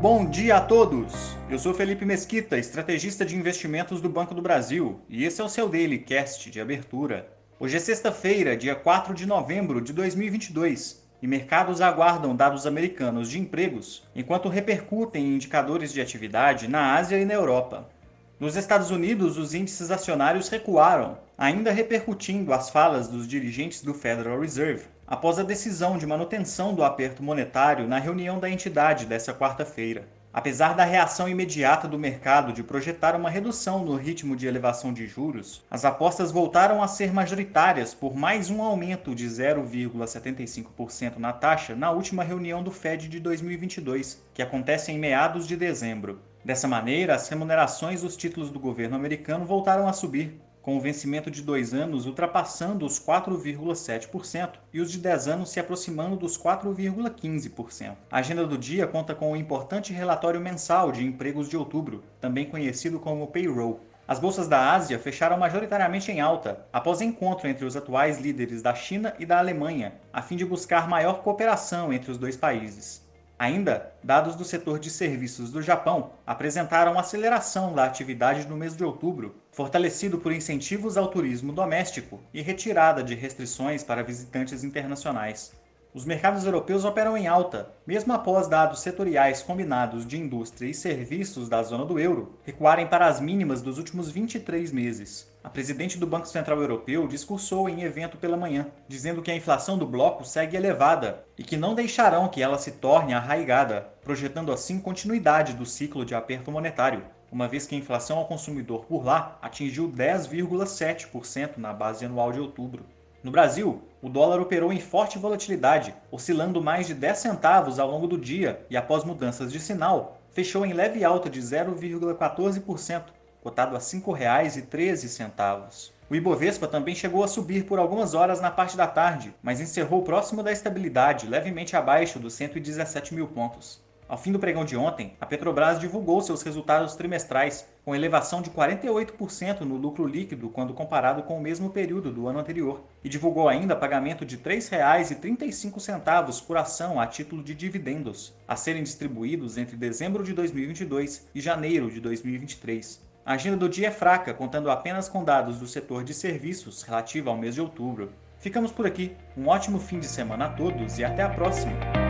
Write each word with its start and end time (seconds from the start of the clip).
Bom 0.00 0.24
dia 0.24 0.58
a 0.58 0.60
todos! 0.60 1.36
Eu 1.50 1.58
sou 1.58 1.74
Felipe 1.74 2.04
Mesquita, 2.04 2.56
estrategista 2.56 3.24
de 3.24 3.34
investimentos 3.34 4.00
do 4.00 4.08
Banco 4.08 4.32
do 4.32 4.40
Brasil, 4.40 5.00
e 5.08 5.24
esse 5.24 5.40
é 5.40 5.44
o 5.44 5.48
seu 5.48 5.68
Daily 5.68 5.98
Cast 5.98 6.48
de 6.52 6.60
abertura. 6.60 7.28
Hoje 7.58 7.78
é 7.78 7.80
sexta-feira, 7.80 8.56
dia 8.56 8.76
4 8.76 9.12
de 9.12 9.26
novembro 9.26 9.80
de 9.80 9.92
2022, 9.92 11.04
e 11.20 11.26
mercados 11.26 11.80
aguardam 11.80 12.36
dados 12.36 12.64
americanos 12.64 13.28
de 13.28 13.40
empregos, 13.40 14.04
enquanto 14.14 14.48
repercutem 14.48 15.34
indicadores 15.34 15.92
de 15.92 16.00
atividade 16.00 16.68
na 16.68 16.94
Ásia 16.94 17.18
e 17.18 17.24
na 17.24 17.34
Europa. 17.34 17.90
Nos 18.38 18.54
Estados 18.54 18.92
Unidos, 18.92 19.36
os 19.36 19.52
índices 19.52 19.90
acionários 19.90 20.48
recuaram, 20.48 21.18
ainda 21.36 21.72
repercutindo 21.72 22.52
as 22.52 22.70
falas 22.70 23.08
dos 23.08 23.26
dirigentes 23.26 23.82
do 23.82 23.92
Federal 23.92 24.38
Reserve, 24.38 24.84
após 25.08 25.38
a 25.38 25.42
decisão 25.42 25.96
de 25.96 26.06
manutenção 26.06 26.74
do 26.74 26.84
aperto 26.84 27.22
monetário 27.22 27.88
na 27.88 27.98
reunião 27.98 28.38
da 28.38 28.50
entidade 28.50 29.06
desta 29.06 29.32
quarta-feira. 29.32 30.06
Apesar 30.30 30.74
da 30.74 30.84
reação 30.84 31.26
imediata 31.26 31.88
do 31.88 31.98
mercado 31.98 32.52
de 32.52 32.62
projetar 32.62 33.16
uma 33.16 33.30
redução 33.30 33.82
no 33.82 33.96
ritmo 33.96 34.36
de 34.36 34.46
elevação 34.46 34.92
de 34.92 35.06
juros, 35.06 35.64
as 35.70 35.86
apostas 35.86 36.30
voltaram 36.30 36.82
a 36.82 36.86
ser 36.86 37.10
majoritárias 37.10 37.94
por 37.94 38.14
mais 38.14 38.50
um 38.50 38.62
aumento 38.62 39.14
de 39.14 39.26
0,75% 39.26 41.16
na 41.16 41.32
taxa 41.32 41.74
na 41.74 41.90
última 41.90 42.22
reunião 42.22 42.62
do 42.62 42.70
Fed 42.70 43.08
de 43.08 43.18
2022, 43.18 44.22
que 44.34 44.42
acontece 44.42 44.92
em 44.92 44.98
meados 44.98 45.48
de 45.48 45.56
dezembro. 45.56 46.20
Dessa 46.44 46.68
maneira, 46.68 47.14
as 47.14 47.26
remunerações 47.28 48.02
dos 48.02 48.14
títulos 48.14 48.50
do 48.50 48.60
governo 48.60 48.94
americano 48.94 49.46
voltaram 49.46 49.88
a 49.88 49.92
subir, 49.94 50.38
com 50.68 50.76
o 50.76 50.80
vencimento 50.80 51.30
de 51.30 51.40
dois 51.40 51.72
anos 51.72 52.04
ultrapassando 52.04 52.84
os 52.84 53.00
4,7% 53.00 54.50
e 54.70 54.82
os 54.82 54.92
de 54.92 54.98
10 54.98 55.26
anos 55.26 55.48
se 55.48 55.58
aproximando 55.58 56.14
dos 56.14 56.36
4,15%. 56.36 57.96
A 58.10 58.18
agenda 58.18 58.46
do 58.46 58.58
dia 58.58 58.86
conta 58.86 59.14
com 59.14 59.32
o 59.32 59.36
importante 59.36 59.94
relatório 59.94 60.38
mensal 60.38 60.92
de 60.92 61.02
empregos 61.02 61.48
de 61.48 61.56
outubro, 61.56 62.04
também 62.20 62.44
conhecido 62.44 63.00
como 63.00 63.28
payroll. 63.28 63.80
As 64.06 64.18
bolsas 64.18 64.46
da 64.46 64.74
Ásia 64.74 64.98
fecharam 64.98 65.38
majoritariamente 65.38 66.12
em 66.12 66.20
alta, 66.20 66.66
após 66.70 67.00
encontro 67.00 67.48
entre 67.48 67.64
os 67.64 67.74
atuais 67.74 68.20
líderes 68.20 68.60
da 68.60 68.74
China 68.74 69.14
e 69.18 69.24
da 69.24 69.38
Alemanha, 69.38 69.94
a 70.12 70.20
fim 70.20 70.36
de 70.36 70.44
buscar 70.44 70.86
maior 70.86 71.22
cooperação 71.22 71.94
entre 71.94 72.10
os 72.10 72.18
dois 72.18 72.36
países. 72.36 73.07
Ainda, 73.38 73.92
dados 74.02 74.34
do 74.34 74.44
setor 74.44 74.80
de 74.80 74.90
serviços 74.90 75.52
do 75.52 75.62
Japão 75.62 76.10
apresentaram 76.26 76.98
aceleração 76.98 77.72
da 77.72 77.84
atividade 77.84 78.48
no 78.48 78.56
mês 78.56 78.76
de 78.76 78.82
outubro, 78.82 79.36
fortalecido 79.52 80.18
por 80.18 80.32
incentivos 80.32 80.96
ao 80.96 81.06
turismo 81.06 81.52
doméstico 81.52 82.20
e 82.34 82.42
retirada 82.42 83.00
de 83.00 83.14
restrições 83.14 83.84
para 83.84 84.02
visitantes 84.02 84.64
internacionais. 84.64 85.52
Os 85.94 86.04
mercados 86.04 86.44
europeus 86.44 86.84
operam 86.84 87.16
em 87.16 87.26
alta, 87.26 87.72
mesmo 87.86 88.12
após 88.12 88.46
dados 88.46 88.80
setoriais 88.80 89.42
combinados 89.42 90.06
de 90.06 90.18
indústria 90.18 90.68
e 90.68 90.74
serviços 90.74 91.48
da 91.48 91.62
zona 91.62 91.84
do 91.86 91.98
euro 91.98 92.38
recuarem 92.44 92.86
para 92.86 93.06
as 93.06 93.20
mínimas 93.20 93.62
dos 93.62 93.78
últimos 93.78 94.10
23 94.10 94.70
meses. 94.70 95.32
A 95.42 95.48
presidente 95.48 95.96
do 95.98 96.06
Banco 96.06 96.28
Central 96.28 96.60
Europeu 96.60 97.08
discursou 97.08 97.70
em 97.70 97.84
evento 97.84 98.18
pela 98.18 98.36
manhã, 98.36 98.66
dizendo 98.86 99.22
que 99.22 99.30
a 99.30 99.34
inflação 99.34 99.78
do 99.78 99.86
bloco 99.86 100.26
segue 100.26 100.58
elevada 100.58 101.24
e 101.38 101.42
que 101.42 101.56
não 101.56 101.74
deixarão 101.74 102.28
que 102.28 102.42
ela 102.42 102.58
se 102.58 102.72
torne 102.72 103.14
arraigada, 103.14 103.88
projetando 104.02 104.52
assim 104.52 104.78
continuidade 104.78 105.54
do 105.54 105.64
ciclo 105.64 106.04
de 106.04 106.14
aperto 106.14 106.52
monetário, 106.52 107.02
uma 107.32 107.48
vez 107.48 107.66
que 107.66 107.74
a 107.74 107.78
inflação 107.78 108.18
ao 108.18 108.26
consumidor 108.26 108.84
por 108.84 109.02
lá 109.02 109.38
atingiu 109.40 109.90
10,7% 109.90 111.56
na 111.56 111.72
base 111.72 112.04
anual 112.04 112.30
de 112.30 112.40
outubro. 112.40 112.84
No 113.22 113.32
Brasil, 113.32 113.82
o 114.00 114.08
dólar 114.08 114.40
operou 114.40 114.72
em 114.72 114.78
forte 114.78 115.18
volatilidade, 115.18 115.92
oscilando 116.08 116.62
mais 116.62 116.86
de 116.86 116.94
10 116.94 117.18
centavos 117.18 117.80
ao 117.80 117.90
longo 117.90 118.06
do 118.06 118.16
dia 118.16 118.64
e, 118.70 118.76
após 118.76 119.02
mudanças 119.02 119.52
de 119.52 119.58
sinal, 119.58 120.20
fechou 120.30 120.64
em 120.64 120.72
leve 120.72 121.04
alta 121.04 121.28
de 121.28 121.40
0,14%, 121.40 123.02
cotado 123.42 123.74
a 123.74 123.80
R$ 123.80 123.84
5,13. 123.84 125.90
O 126.08 126.14
Ibovespa 126.14 126.68
também 126.68 126.94
chegou 126.94 127.24
a 127.24 127.28
subir 127.28 127.64
por 127.64 127.80
algumas 127.80 128.14
horas 128.14 128.40
na 128.40 128.52
parte 128.52 128.76
da 128.76 128.86
tarde, 128.86 129.34
mas 129.42 129.60
encerrou 129.60 130.04
próximo 130.04 130.42
da 130.42 130.52
estabilidade, 130.52 131.26
levemente 131.26 131.76
abaixo 131.76 132.20
dos 132.20 132.34
117 132.34 133.14
mil 133.14 133.26
pontos. 133.26 133.82
Ao 134.08 134.16
fim 134.16 134.32
do 134.32 134.38
pregão 134.38 134.64
de 134.64 134.74
ontem, 134.74 135.12
a 135.20 135.26
Petrobras 135.26 135.78
divulgou 135.78 136.22
seus 136.22 136.40
resultados 136.40 136.96
trimestrais, 136.96 137.66
com 137.84 137.94
elevação 137.94 138.40
de 138.40 138.48
48% 138.48 139.60
no 139.60 139.76
lucro 139.76 140.06
líquido 140.06 140.48
quando 140.48 140.72
comparado 140.72 141.22
com 141.24 141.36
o 141.36 141.42
mesmo 141.42 141.68
período 141.68 142.10
do 142.10 142.26
ano 142.26 142.38
anterior, 142.38 142.80
e 143.04 143.08
divulgou 143.08 143.50
ainda 143.50 143.76
pagamento 143.76 144.24
de 144.24 144.36
R$ 144.36 144.56
3,35 144.56 146.46
por 146.46 146.56
ação 146.56 146.98
a 146.98 147.06
título 147.06 147.42
de 147.42 147.54
dividendos, 147.54 148.32
a 148.48 148.56
serem 148.56 148.82
distribuídos 148.82 149.58
entre 149.58 149.76
dezembro 149.76 150.24
de 150.24 150.32
2022 150.32 151.28
e 151.34 151.40
janeiro 151.40 151.90
de 151.90 152.00
2023. 152.00 153.06
A 153.26 153.34
agenda 153.34 153.58
do 153.58 153.68
dia 153.68 153.88
é 153.88 153.90
fraca, 153.90 154.32
contando 154.32 154.70
apenas 154.70 155.06
com 155.06 155.22
dados 155.22 155.58
do 155.58 155.66
setor 155.66 156.02
de 156.02 156.14
serviços 156.14 156.80
relativo 156.80 157.28
ao 157.28 157.36
mês 157.36 157.54
de 157.54 157.60
outubro. 157.60 158.10
Ficamos 158.38 158.72
por 158.72 158.86
aqui. 158.86 159.14
Um 159.36 159.48
ótimo 159.48 159.78
fim 159.78 159.98
de 159.98 160.06
semana 160.06 160.46
a 160.46 160.48
todos 160.48 160.98
e 160.98 161.04
até 161.04 161.22
a 161.22 161.28
próxima! 161.28 162.07